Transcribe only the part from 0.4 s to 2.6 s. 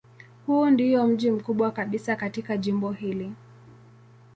Huu ndiyo mji mkubwa kabisa katika